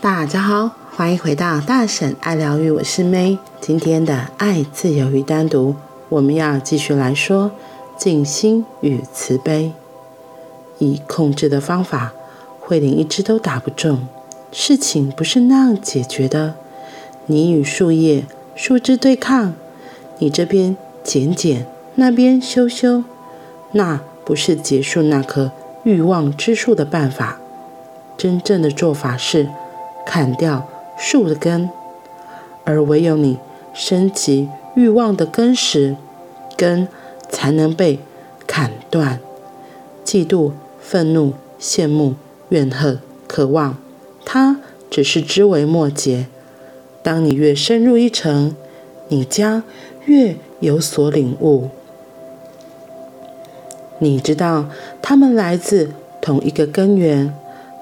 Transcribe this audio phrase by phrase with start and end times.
[0.00, 3.36] 大家好，欢迎回到大婶爱疗愈，我是 May。
[3.60, 5.74] 今天的爱、自由与单独，
[6.08, 7.50] 我们要继续来说
[7.96, 9.72] 静心与慈悲。
[10.78, 12.12] 以控制的方法，
[12.60, 14.06] 会连一只都打不中。
[14.52, 16.54] 事情不是那样解决的。
[17.26, 18.24] 你与树叶、
[18.54, 19.54] 树枝对抗，
[20.18, 23.02] 你这边剪剪，那边修修，
[23.72, 25.50] 那不是结束那棵
[25.82, 27.40] 欲望之树的办法。
[28.16, 29.48] 真正的做法是。
[30.10, 31.68] 砍掉树的根，
[32.64, 33.36] 而唯有你
[33.74, 35.96] 升起欲望的根时，
[36.56, 36.88] 根
[37.28, 37.98] 才能被
[38.46, 39.20] 砍断。
[40.06, 42.14] 嫉妒、愤怒、羡慕、
[42.48, 43.76] 怨恨、渴望，
[44.24, 44.56] 它
[44.90, 46.26] 只是枝微末节。
[47.02, 48.56] 当你越深入一层，
[49.08, 49.62] 你将
[50.06, 51.68] 越有所领悟。
[53.98, 54.70] 你知道，
[55.02, 55.90] 它们来自
[56.22, 57.34] 同一个根源，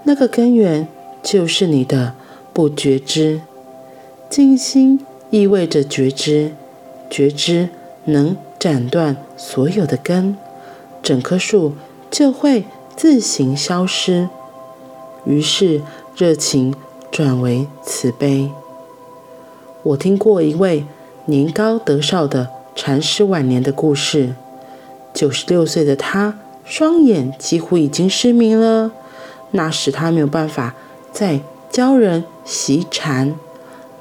[0.02, 0.88] 那个根源。
[1.26, 2.14] 就是你的
[2.52, 3.40] 不觉知，
[4.30, 6.52] 静心意味着觉知，
[7.10, 7.68] 觉知
[8.04, 10.36] 能斩断所有的根，
[11.02, 11.74] 整棵树
[12.12, 14.28] 就会自行消失。
[15.24, 15.82] 于是
[16.14, 16.72] 热情
[17.10, 18.52] 转为慈悲。
[19.82, 20.86] 我听过一位
[21.24, 24.36] 年高德劭的禅师晚年的故事，
[25.12, 28.92] 九十六岁的他双眼几乎已经失明了，
[29.50, 30.76] 那时他没有办法。
[31.16, 33.34] 在教人习禅，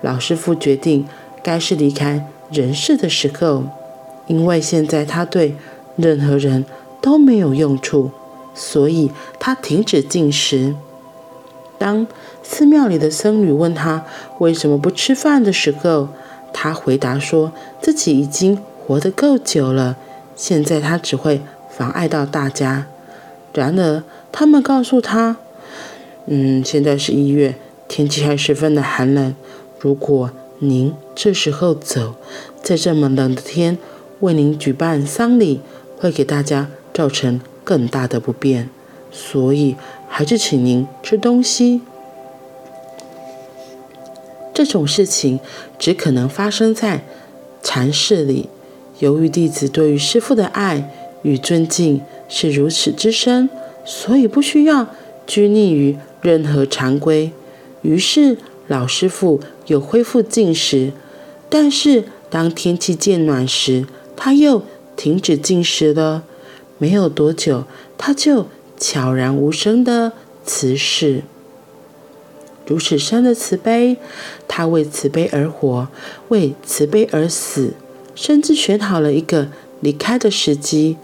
[0.02, 1.08] 老师傅决定
[1.42, 3.64] 该是离开人世的时候，
[4.28, 5.56] 因为现在他对
[5.96, 6.66] 任何人
[7.00, 8.12] 都没有用处，
[8.54, 10.76] 所以他停止进食。
[11.78, 12.06] 当
[12.44, 14.04] 寺庙里的僧侣问他
[14.40, 16.10] 为什么不吃饭的时候，
[16.52, 19.96] 他回答说自己已经活得够久了，
[20.36, 22.88] 现在他只会妨碍到大家。
[23.54, 25.38] 然而，他们告诉他。
[26.28, 27.54] 嗯，现在是一月，
[27.88, 29.36] 天气还十分的寒冷。
[29.80, 32.16] 如果您这时候走，
[32.64, 33.78] 在这么冷的天
[34.22, 35.62] 为您举办丧礼，
[36.00, 38.72] 会给大家造成更大的不便。
[39.12, 39.76] 所以，
[40.10, 41.82] 还是请您吃东西。
[44.52, 45.40] 这种事情
[45.78, 47.04] 只可能发生在
[47.62, 48.50] 禅室里。
[48.98, 50.90] 由于弟子对于师父的爱
[51.22, 53.48] 与尊敬是如此之深，
[53.86, 54.88] 所以不需要
[55.28, 55.96] 拘泥于。
[56.26, 57.32] 任何常规，
[57.84, 60.92] 于是老师傅又恢复进食，
[61.50, 64.64] 但是当天气渐暖时，他又
[64.96, 66.24] 停止进食了。
[66.80, 67.66] 没有多久，
[67.96, 68.48] 他就
[68.80, 70.14] 悄然无声的
[70.44, 71.22] 辞世。
[72.66, 73.98] 如此深的慈悲，
[74.48, 75.88] 他为慈悲而活，
[76.30, 77.76] 为慈悲而死，
[78.16, 79.50] 甚至选好了一个
[79.80, 80.98] 离开的时机，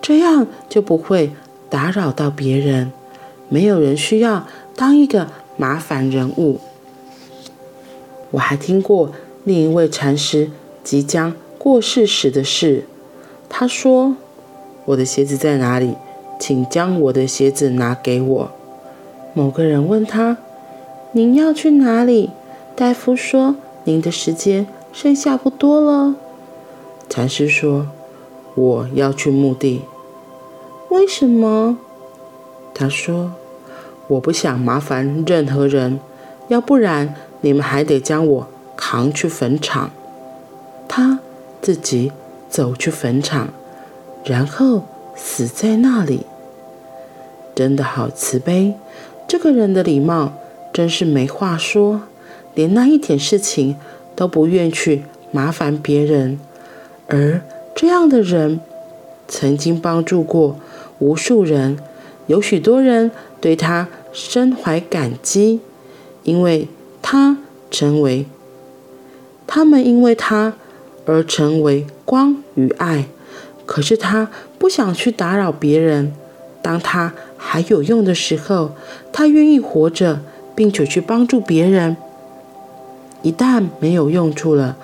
[0.00, 1.32] 这样就不会
[1.68, 2.90] 打扰到别人。
[3.52, 4.46] 没有人需要。
[4.74, 6.58] 当一个麻烦人物，
[8.30, 9.12] 我还听过
[9.44, 10.50] 另一位禅师
[10.82, 12.86] 即将过世时的事。
[13.50, 14.16] 他说
[14.86, 15.94] ：“我的鞋子在哪里？
[16.40, 18.50] 请将我的鞋子拿给我。”
[19.34, 20.38] 某个人问他
[21.12, 22.30] ：“您要去哪里？”
[22.74, 26.14] 大夫说：“您的时间剩下不多了。”
[27.10, 27.88] 禅师说
[28.56, 29.82] ：“我要去墓地。”
[30.88, 31.76] 为什么？
[32.72, 33.32] 他说。
[34.12, 35.98] 我不想麻烦任何人，
[36.48, 38.46] 要不然你们还得将我
[38.76, 39.90] 扛去坟场。
[40.86, 41.18] 他
[41.62, 42.12] 自己
[42.50, 43.48] 走去坟场，
[44.24, 44.82] 然后
[45.16, 46.26] 死在那里。
[47.54, 48.74] 真的好慈悲，
[49.26, 50.32] 这个人的礼貌
[50.74, 52.02] 真是没话说，
[52.54, 53.76] 连那一点事情
[54.14, 56.38] 都不愿去麻烦别人。
[57.08, 57.40] 而
[57.74, 58.60] 这样的人，
[59.26, 60.56] 曾经帮助过
[60.98, 61.78] 无数人，
[62.26, 63.88] 有许多人对他。
[64.12, 65.60] 身怀感激，
[66.22, 66.68] 因为
[67.00, 67.38] 他
[67.70, 68.26] 成为
[69.46, 70.54] 他们因为他
[71.06, 73.06] 而成为光与爱。
[73.64, 76.14] 可是他不想去打扰别人。
[76.60, 78.72] 当他还有用的时候，
[79.12, 80.20] 他愿意活着，
[80.54, 81.96] 并且去帮助别人。
[83.22, 84.76] 一旦没有用处了，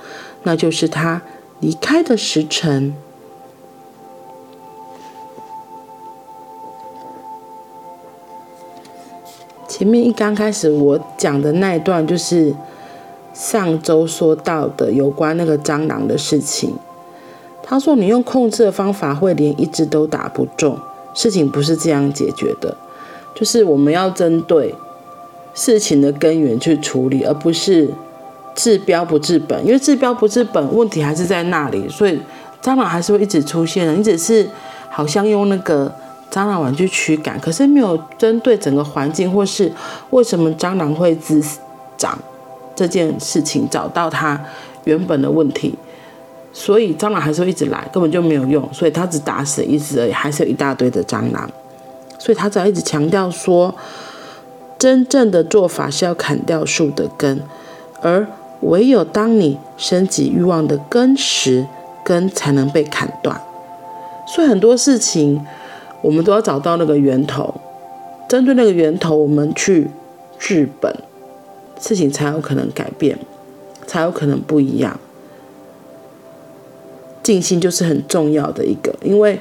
[0.44, 1.22] 那就是他
[1.60, 2.94] 离开的时辰。
[9.78, 12.52] 前面一刚开始我讲的那一段，就是
[13.32, 16.74] 上周说到的有关那个蟑螂的事情。
[17.62, 20.76] 他说，你用控制的方法会连一只都打不中，
[21.14, 22.76] 事情不是这样解决的。
[23.36, 24.74] 就是我们要针对
[25.54, 27.88] 事情的根源去处理，而不是
[28.56, 29.64] 治标不治本。
[29.64, 32.18] 因为治标不治本，问题还是在那里，所以
[32.60, 33.92] 蟑螂还是会一直出现的。
[33.92, 34.48] 你只是
[34.90, 35.94] 好像用那个。
[36.30, 39.72] 蟑螂玩具驱赶，可是没有针对整个环境，或是
[40.10, 41.42] 为什么蟑螂会滋
[41.96, 42.18] 长
[42.76, 44.40] 这件事情，找到它
[44.84, 45.74] 原本的问题。
[46.52, 48.68] 所以蟑螂还是会一直来，根本就没有用。
[48.72, 51.48] 所以他只打死一只而已，还是有一大堆的蟑螂。
[52.18, 53.72] 所以他只要一直强调说，
[54.78, 57.40] 真正的做法是要砍掉树的根，
[58.00, 58.26] 而
[58.62, 61.66] 唯有当你升起欲望的根时，
[62.02, 63.40] 根才能被砍断。
[64.26, 65.46] 所以很多事情，
[66.00, 67.54] 我们都要找到那个源头，
[68.28, 69.88] 针对那个源头，我们去
[70.38, 70.94] 治本，
[71.80, 73.18] 事情才有可能改变，
[73.86, 74.98] 才有可能不一样。
[77.22, 79.38] 静心就是很重要的一个，因为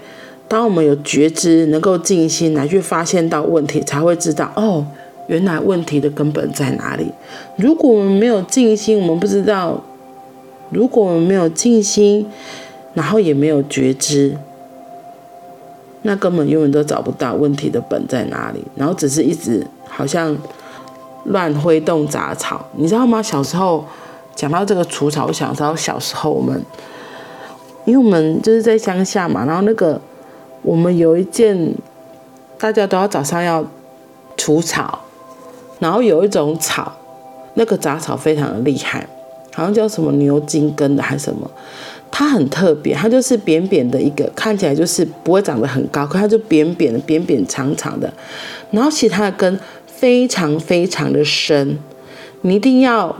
[0.47, 4.85] 当我们有觉知，能够静心来去发现到问题，才会知道哦，
[5.27, 7.11] 原来问题的根本在哪里。
[7.55, 9.83] 如果我们没有静心，我们不知道；
[10.69, 12.27] 如果我们没有静心，
[12.93, 14.37] 然后也没有觉知。
[16.03, 20.37] 那根本永远都找不到问题的本在哪里，然后只是一直好像
[21.25, 23.21] 乱挥动杂草，你知道吗？
[23.21, 23.83] 小时候
[24.35, 26.61] 讲到这个除草，我想到小时候我们，
[27.85, 29.99] 因为我们就是在乡下嘛，然后那个
[30.61, 31.73] 我们有一件，
[32.57, 33.65] 大家都要早上要
[34.37, 34.99] 除草，
[35.79, 36.93] 然后有一种草，
[37.55, 39.05] 那个杂草非常的厉害，
[39.53, 41.49] 好像叫什么牛筋根的还是什么。
[42.17, 48.11] 它很特别，它就是扁扁的一个，看起来就是不会长得很高，可它就扁扁的、扁扁长长的。
[48.71, 51.77] 然后其实它的根非常非常的深，
[52.41, 53.15] 你一定要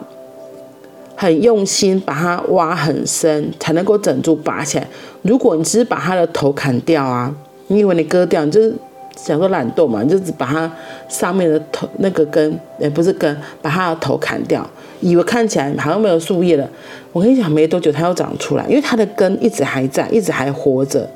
[1.15, 4.87] 很用心把它挖很深，才能够整株拔起来。
[5.21, 7.31] 如果你只是把它的头砍掉啊，
[7.67, 8.73] 你以为你割掉，你就是
[9.15, 10.71] 想说懒惰嘛，你就只把它
[11.07, 14.67] 上面的头那个根，也不是根，把它的头砍掉。
[14.99, 16.69] 以为看起来好像没有树叶了，
[17.11, 21.09] 我跟你讲，没多久它又长出来，因为它的根一直还在，一直还活着。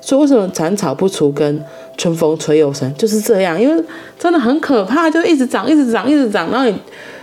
[0.00, 1.60] 所以为什么斩草不除根，
[1.96, 3.60] 春风吹又生，就是这样。
[3.60, 3.84] 因为
[4.16, 6.78] 真的很可怕，就一直长，一直长，一直长，然后你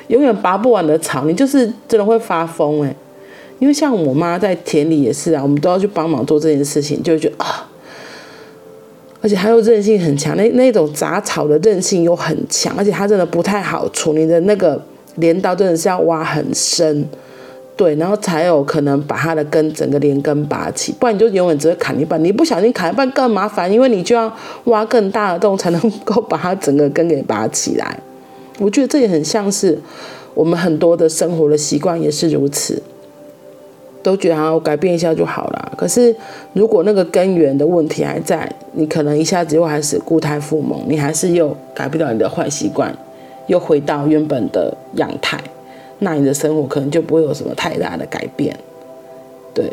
[0.07, 2.93] 永远拔不完的草，你就是真的会发疯哎。
[3.59, 7.69] 因为像我妈在田里也是啊，我们都要去帮忙做这件事情，就觉得啊，
[9.21, 14.83] 而且还有韧性很强，那那种杂草的韧性又很强，而且它真的不太好处理的那个。
[15.15, 17.05] 镰刀真的是要挖很深，
[17.75, 22.23] 对，然后才有可能把它的根整个连根拔起，不然你就永远只会砍一半。
[22.23, 24.31] 你不小心砍一半更麻烦，因为你就要
[24.65, 27.99] 挖更大的洞才能够把它整个根给拔起来。
[28.59, 29.79] 我觉得这也很像是
[30.33, 32.81] 我们很多的生活的习惯也是如此，
[34.03, 35.71] 都觉得好像我改变一下就好了。
[35.75, 36.15] 可是
[36.53, 42.95] 如果那个根源的问题还在，你可能一下子又开始固态复萌，你还是又改不了你的坏习惯。
[43.47, 45.41] 又回到原本的样态，
[45.99, 48.57] 那你的生活可能就不会有什么太大的改变，
[49.53, 49.71] 对，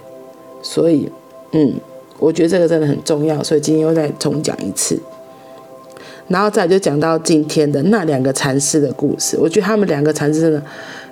[0.63, 1.09] 所以，
[1.53, 1.75] 嗯，
[2.19, 5.01] 我觉得这个真的很重要，所以今天又再重讲一次，
[6.29, 10.63] 然后再就讲到今天的那两个禅师的故事，我觉得他们两个禅师真的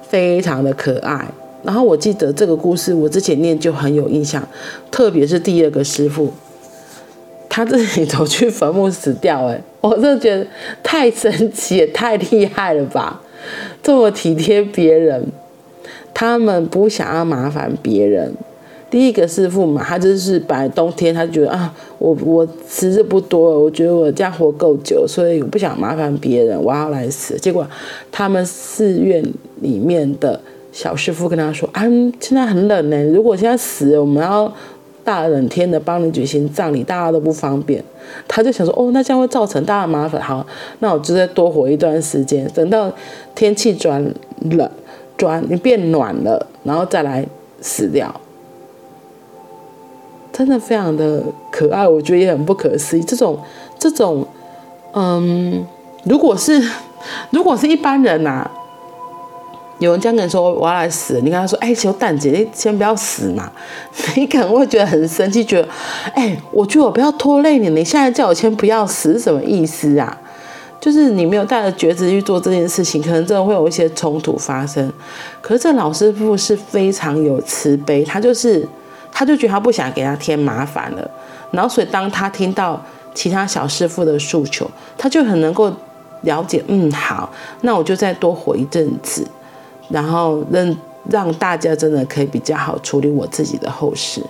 [0.02, 1.30] 非常的可爱，
[1.62, 4.46] 然后我记得这个故事我之前念就很有印象，
[4.90, 6.32] 特别是第二个师傅。
[7.58, 10.46] 他自己走去坟墓死掉，哎， 我真的觉得
[10.80, 13.20] 太神奇，也太厉害了吧！
[13.82, 15.26] 这么体贴别人，
[16.14, 18.32] 他们不想要麻烦别人。
[18.88, 27.36] 第一个师傅嘛，他就是本来冬天，他就觉得啊，我我时日不多，我觉得我这样活够久，所以我不想麻烦别人，我要来死。
[27.40, 27.66] 结果
[28.12, 29.20] 他们寺院
[29.62, 31.82] 里面的小师傅跟他说：“啊，
[32.20, 34.54] 现在很冷呢，如果现在死，我们要。”
[35.08, 37.82] 大冷天的帮你举行葬礼，大家都不方便。
[38.28, 40.20] 他就想说，哦，那这样会造成大的麻烦。
[40.20, 40.46] 好，
[40.80, 42.92] 那我就再多活一段时间，等到
[43.34, 44.04] 天气转
[44.50, 44.70] 冷，
[45.16, 47.24] 转你变暖了，然后再来
[47.62, 48.14] 死掉。
[50.30, 53.02] 真的非常的可爱，我觉得也很不可思议。
[53.02, 53.38] 这种
[53.78, 54.26] 这种，
[54.92, 55.64] 嗯，
[56.04, 56.62] 如果是
[57.30, 58.50] 如果是一般人呐、
[59.78, 63.50] 有人这样跟你说，我要来死，你跟他说，哎，求蛋姐，你先不要死嘛。
[64.16, 65.68] 你可能会觉得很生气，觉得，
[66.14, 70.18] 哎，我觉得我不要拖累你，你现在叫我先不要死什么意思啊？
[70.80, 74.92] 就是你没有带着觉知去做这件事情，可能真的会有一些冲突发生。
[75.40, 78.66] 可是这老师傅是非常有慈悲，他就是，
[79.10, 81.10] 他就觉得他不想给他添麻烦了。
[81.50, 82.80] 然后所以当他听到
[83.12, 85.72] 其他小师傅的诉求，他就很能够
[86.22, 87.28] 了解，嗯，好，
[87.62, 89.26] 那我就再多活一阵子。
[89.88, 90.76] 然后让
[91.10, 94.22] 让大家真的可以比较好处理我自己的后事，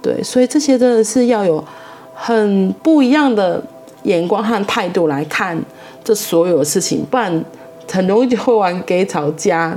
[0.00, 1.62] 对，所以这些真的是要有
[2.14, 3.62] 很不一样的
[4.04, 5.60] 眼光和态度来看
[6.04, 7.44] 这所有的事情，不然
[7.92, 9.76] 很容易就会玩给吵架。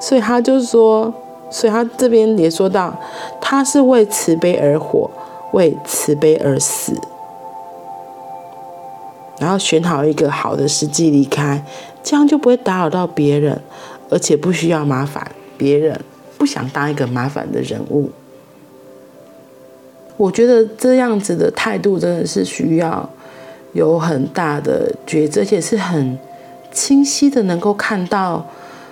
[0.00, 1.12] 所以他就说，
[1.50, 2.92] 所以他这边也说到，
[3.40, 5.08] 他是为慈悲而活，
[5.52, 6.92] 为慈悲而死。
[9.42, 11.66] 然后选好一个好的时机离开，
[12.04, 13.60] 这样就不会打扰到别人，
[14.08, 15.26] 而且不需要麻烦
[15.58, 16.00] 别人，
[16.38, 18.08] 不想当一个麻烦的人物。
[20.16, 23.10] 我觉得这样子的态度真的是需要
[23.72, 26.16] 有很大的觉知，而且是很
[26.70, 28.46] 清晰的能够看到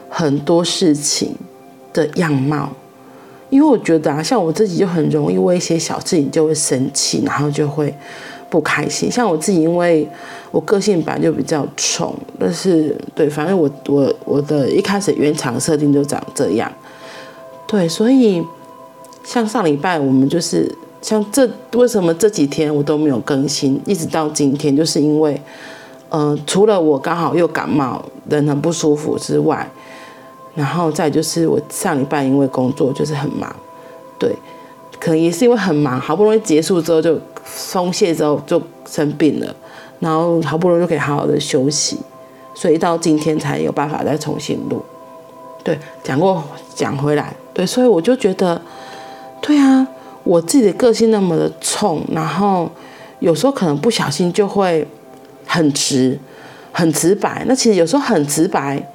[0.09, 1.37] 很多事情
[1.92, 2.71] 的样貌。
[3.50, 7.95] 因为我觉得啊，像我自己就很容易为一些小事情就会生气，然后就会
[8.50, 9.11] 不开心。
[9.11, 10.07] 像我自己，因为
[10.50, 16.71] 我个性本来就比较冲，但是对，反正我我我的一开始原厂设定就长这样，
[17.66, 18.45] 对，所以
[19.25, 25.40] 像上礼拜我们就是像这为什么这几天我都没有更新，一直到今天，就是因为，
[26.09, 29.66] 呃，除了我刚好又感冒，人很不舒服之外。
[30.52, 33.54] 然后再就是我上礼拜因为工作就是很忙，
[34.19, 34.35] 对，
[34.99, 39.54] 可能也是因为很忙，好不容易结束之后就松懈之后就生病了，
[39.99, 41.99] 然后好不容易就可以好好的休息，
[42.54, 44.82] 所以到今天才有办法再重新录。
[45.62, 46.42] 对，讲过
[46.75, 48.61] 讲回来，对，所以我就觉得，
[49.40, 49.87] 对啊，
[50.25, 52.70] 我自己的个性那么的冲，然后
[53.18, 54.87] 有时候可能不小心就会
[55.47, 56.18] 很直，
[56.73, 57.44] 很直白。
[57.47, 58.87] 那其实有时候很直白。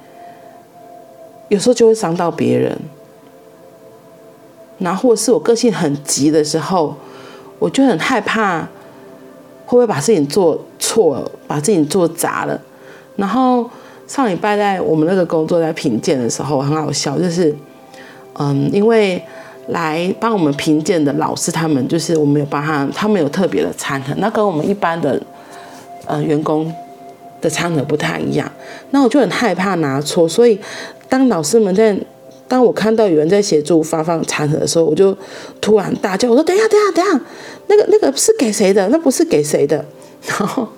[1.48, 2.76] 有时候就会伤到别人，
[4.78, 6.92] 然后或是我个性很急的时候，
[7.58, 8.60] 我就很害怕
[9.64, 12.60] 会不会把事情做错了，把事情做砸了。
[13.16, 13.68] 然后
[14.06, 17.54] 上礼拜在我们那个工作在评鉴的时候很好笑，就是
[18.38, 19.22] 嗯，因为
[19.68, 25.20] 来帮我们评鉴的老师他们就是我们有帮他，他们有特别的餐盒，那跟我们一般的
[26.06, 26.72] 呃员工
[27.40, 28.50] 的餐盒不太一样。
[28.90, 30.60] 那我就很害怕拿错，所以。
[31.08, 31.96] 当老师们在，
[32.48, 35.16] 当我看到有人在协助发放餐盒的时候，我就
[35.60, 37.20] 突然大叫：“我说等一下，等一下，等一下，
[37.66, 38.88] 那个那个是给谁的？
[38.90, 39.84] 那不是给谁的？”
[40.26, 40.68] 然后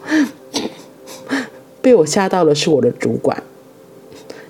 [1.82, 3.42] 被我吓到的是我的主管，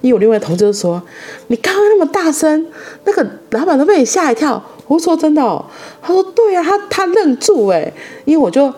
[0.00, 1.02] 因为我另外同事就说
[1.48, 2.66] ：“你刚刚那么大声，
[3.04, 5.64] 那个老板都被你吓一跳。”我说：“真的哦。”
[6.00, 7.92] 他说：“对啊，他他愣住诶，
[8.24, 8.72] 因为我就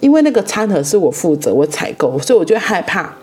[0.00, 3.14] 因为那个餐盒是我负责，我采购，所以我就害怕。”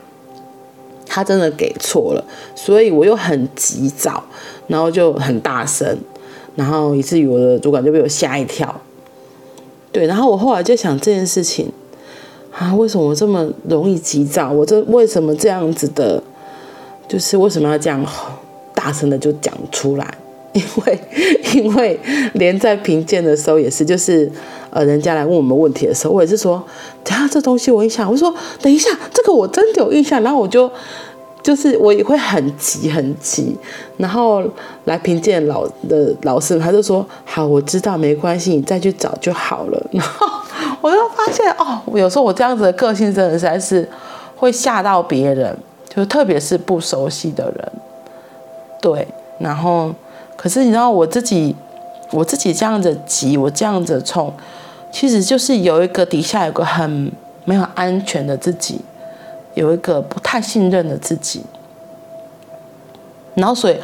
[1.16, 2.22] 他真的给错了，
[2.56, 4.22] 所以我又很急躁，
[4.68, 5.98] 然后就很大声，
[6.58, 8.82] 然后以至于我的主管就被我吓一跳。
[9.94, 11.72] 对，然后我后来就想这件事情
[12.52, 14.52] 啊，为什么这么容易急躁？
[14.52, 16.22] 我这为什么这样子的？
[17.08, 18.06] 就是为什么要这样
[18.74, 20.18] 大声的就讲出来？
[20.58, 21.00] 因为
[21.54, 22.00] 因为
[22.34, 24.32] 连在评鉴的时候也是，就是
[24.70, 26.64] 呃，人家来问我们问题的时候，我也是说，
[27.04, 30.72] 等下这东西我印象，我说等一下，这个我真的有印象，然后我就。
[31.44, 33.56] 就是我也会很急很急，
[33.98, 34.44] 然后
[34.86, 39.80] 来评鉴老的老师，他就说好，我知道没关系，你再去找就好了。
[39.94, 40.26] 然后
[40.82, 43.88] 我就发现哦，有时候我这样子的个性真的实在是
[44.36, 45.56] 会吓到别人，
[45.88, 47.72] 就特别是不熟悉的人。
[48.82, 49.08] 对，
[49.38, 49.94] 然后
[50.36, 51.56] 可是你知道我自己，
[52.12, 54.34] 我自己这样子急，我这样子冲，
[54.92, 57.12] 其实就是有一个底下有个很
[57.46, 58.82] 没有安全的自己。
[59.54, 61.42] 有一个不太信任的自己，
[63.36, 63.78] 然后所以，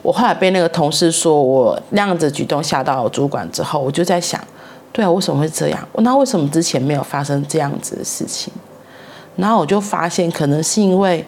[0.00, 4.42] 我后来被那个同事说我那样子举动吓到主管之后，我就在想，
[4.92, 5.88] 对啊，为什么会这样？
[5.96, 8.50] 那为什么之前没有发生这样子的事情？
[9.36, 11.22] 然后我就发现，可能是因为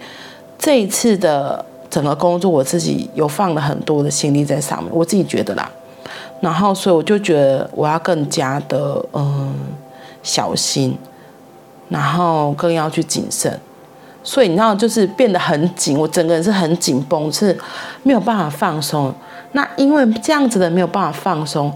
[0.58, 5.70] 这一次的整个工作，我自己有放了很多的心力在上面，我自己觉得啦。
[6.40, 9.54] 然后所以我就觉得我要更加的嗯
[10.22, 10.96] 小心，
[11.90, 13.60] 然后更要去谨慎。
[14.24, 17.54] 所以你知道，就是变得很紧，我整个人是很紧绷，是
[18.02, 19.12] 没有办法放松。
[19.52, 21.70] 那因为这样子的没有办法放松，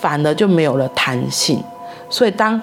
[0.00, 1.62] 反而就没有了弹性。
[2.08, 2.58] 所以当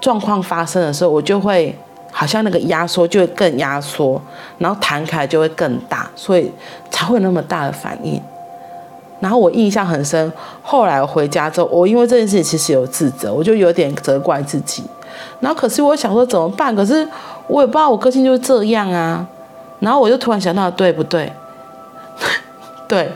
[0.00, 1.76] 状况发生的时候，我就会
[2.12, 4.22] 好像那个压缩就会更压缩，
[4.58, 6.52] 然后弹开就会更大，所以
[6.88, 8.22] 才会有那么大的反应。
[9.18, 14.84] 然后我印象很深，后来回家之后，我因为这件事情其实有自责，我就有点责怪自己。
[15.40, 16.76] 然后可是我想说怎么办？
[16.76, 17.08] 可是。
[17.48, 19.26] 我也不知道我个性就是这样啊，
[19.80, 21.30] 然后我就突然想到，对不对？
[22.88, 23.10] 对，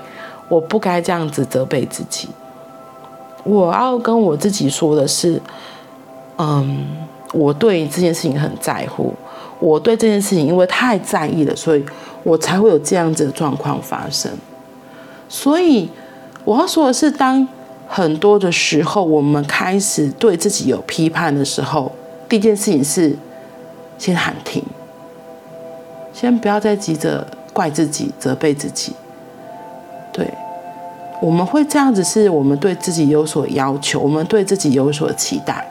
[0.48, 2.28] 我不该这样子责备自己。
[3.44, 5.40] 我要跟我自己说的是，
[6.36, 7.06] 嗯，
[7.37, 9.14] 我对这件事情很在乎，
[9.61, 11.85] 我对这件事情因为太在意了，所以
[12.23, 14.33] 我才会有这样子的状况发生。
[15.28, 15.88] 所以
[16.45, 17.47] 我要说的是，当
[17.87, 21.93] 很多的时候我们开始对自己有批判的时候，
[22.28, 23.16] 第一件事情是。
[23.99, 24.62] 先喊停，
[26.12, 28.93] 先不要再急着怪自己、责备自己。
[30.12, 30.31] 对，
[31.23, 35.66] 我们会这样子，是我们对自己有所要求，我们对自己有所期待。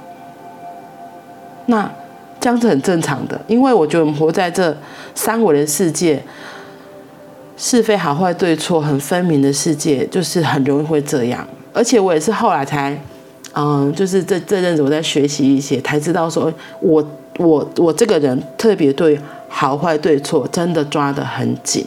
[1.67, 1.89] 那
[2.39, 4.75] 这样是很正常的，因为我觉得我们活在这
[5.15, 6.21] 三维的世界，
[7.57, 11.47] 是非好坏对错很分明的世界，就是很容易会这样。
[11.73, 13.01] 而且我也是后来才，
[13.53, 17.05] 嗯，就是这这阵子我在学习一些，才知道说我
[17.37, 19.19] 我我这个人特别对
[19.49, 21.85] 好坏对错真的抓得很紧，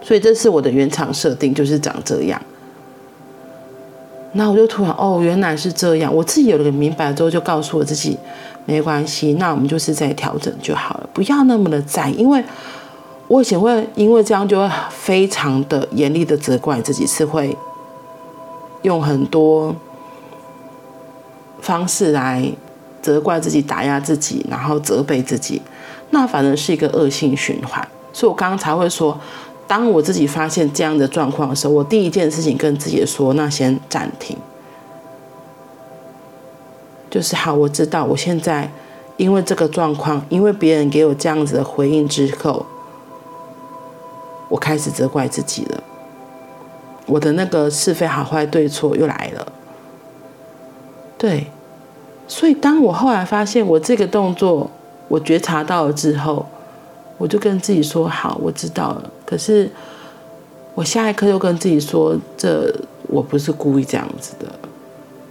[0.00, 2.40] 所以这是我的原厂设定，就是长这样。
[4.38, 6.14] 那我就突然哦，原来是这样。
[6.14, 8.18] 我自己有了个明白之后，就告诉我自己，
[8.66, 12.10] 没关系，那我们就是在调整就好了，不要那么的在。
[12.10, 12.44] 因为
[13.28, 17.56] 我以前会因为这样就会非常的严厉的责怪自己，是会
[18.82, 19.74] 用很多
[21.60, 22.46] 方式来
[23.00, 25.62] 责怪自己、打压自己，然后责备自己，
[26.10, 27.88] 那反而是一个恶性循环。
[28.12, 29.18] 所以我刚刚才会说。
[29.68, 34.36] 当我自己发现这样的状况的时候，我第一件事情跟自己说：“那先暂停。”
[37.10, 38.70] 就是好，我知道我现在
[39.16, 42.64] 因为这个状况，因为别人给我这样子的回应之后，
[44.48, 45.82] 我开始责怪自己了。
[47.06, 49.52] 我的那个是非好坏对错又来了。
[51.18, 51.46] 对，
[52.28, 54.70] 所以当我后来发现我这个动作，
[55.08, 56.46] 我觉察到了之后。
[57.18, 59.70] 我就跟自己说：“好，我知道了。”可是
[60.74, 62.74] 我下一刻又跟自己说：“这
[63.08, 64.46] 我不是故意这样子的，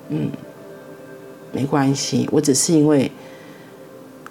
[0.09, 0.29] 嗯，
[1.51, 3.11] 没关系，我只是因为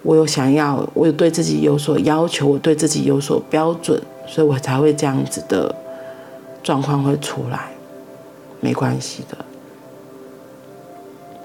[0.03, 5.73] 我有想要，我有对自己有所要求，我对自己有所标准，所以我才会这样子的
[6.61, 7.69] 状况会出来，
[8.59, 9.37] 没关系的。”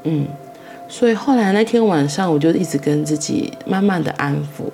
[0.02, 0.26] 嗯，
[0.88, 4.70] 所以后来那天晚上，我就一直跟自己慢慢的安抚。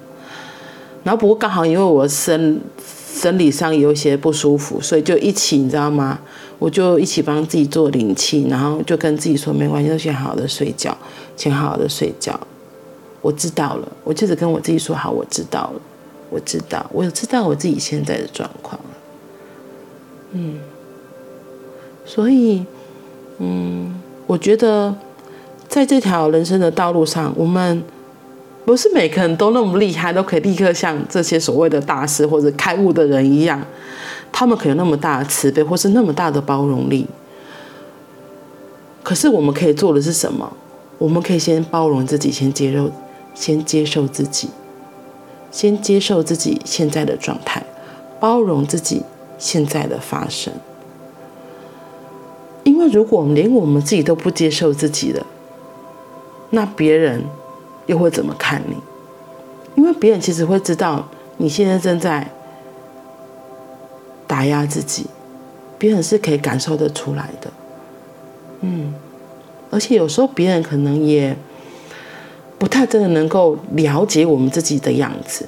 [1.07, 2.61] 然后不过刚好因为我生
[3.15, 6.19] 生理上有一些不舒服，所以就一起你知道吗？
[6.59, 10.99] 我就一起帮自己做灵气，然后就跟自己说没关系，就先好好的睡觉，
[11.37, 12.37] 先好好的睡觉。
[13.23, 15.81] 我知道了，我就只跟我自己说好，我知道了，
[16.29, 18.81] 我知道，我知道我自己现在的状况。
[20.33, 20.59] 嗯，
[22.05, 22.67] 所以
[23.39, 23.95] 嗯，
[24.27, 24.93] 我觉得
[25.69, 27.85] 在这条人生的道路上，我们。
[28.67, 33.63] 不是每个人都那么厉害，都可以立刻像这些所谓的大师或者开悟的人一样，
[34.33, 37.07] 他们可以有那么大的慈悲，或是那么大的包容力。
[39.05, 40.53] 可是我们可以做的是什么？
[40.99, 42.91] 我们可以先包容自己，先接受，
[43.37, 44.51] 先接受自己，
[45.53, 47.65] 先接受自己现在的状态，
[48.19, 49.03] 包容自己
[49.39, 50.53] 现在的发生。
[52.65, 55.25] 因为如果连我们自己都不接受自己了，
[56.51, 57.23] 那别人。
[57.87, 58.77] 又会怎么看你？
[59.75, 62.27] 因为别人其实会知道你现在正在
[64.27, 65.07] 打压自己，
[65.79, 67.51] 别人是可以感受得出来的。
[68.61, 68.95] 嗯，
[69.71, 71.37] 而且有时候别人可能也
[72.59, 75.47] 不太真的能够了解我们自己的样子，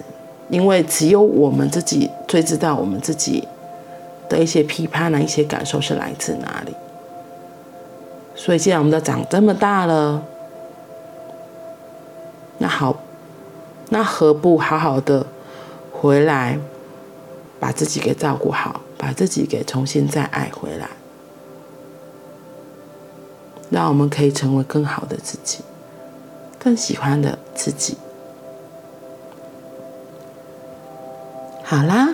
[0.51, 3.49] 因为只有我们自己最知道我们自己
[4.29, 6.75] 的一些批判啊、一些感受是来自哪里。
[8.35, 10.23] 所以，既然我们都长这么大了。
[12.59, 12.97] 那好，
[13.91, 15.27] 那何不好好的
[15.93, 16.59] 回来，
[17.61, 20.89] 把自己给照顾好，把自己给重新再爱回来，
[23.71, 25.61] 让我们可以成为更好的自己，
[26.59, 27.97] 更喜欢的自己。
[31.63, 32.09] 好啦，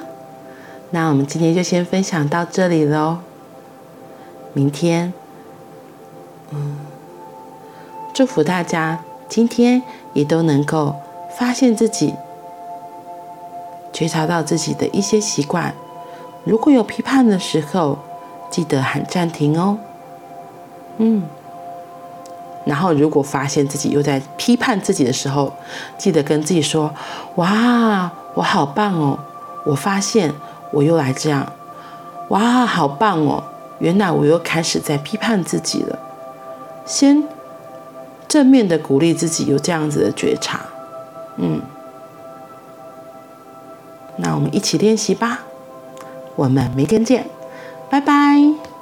[0.90, 3.18] 那我们今天就先分享到这里喽。
[4.52, 5.12] 明天，
[6.50, 6.78] 嗯，
[8.12, 9.00] 祝福大家。
[9.28, 9.82] 今天
[10.12, 10.94] 也都能够
[11.36, 12.14] 发现自己，
[13.92, 15.74] 觉察到自己的一些习惯。
[16.44, 17.98] 如果有批判的时候，
[18.50, 19.78] 记得喊暂停哦。
[20.98, 21.24] 嗯，
[22.64, 25.52] 然后如果发现自己又在批判自己的时候，
[25.98, 26.94] 记得跟自己说
[27.36, 29.18] ：“哇，我好棒哦！
[29.64, 30.32] 我发现
[30.70, 31.50] 我又来这样。
[32.28, 33.42] 哇，好棒哦！
[33.80, 35.98] 原来我又开始在批判自己了。”
[36.86, 37.24] 先。
[38.28, 40.60] 正面的鼓励自己有这样子的觉察，
[41.36, 41.60] 嗯，
[44.16, 45.40] 那我们一起练习吧，
[46.34, 47.26] 我们明天见，
[47.90, 48.73] 拜拜。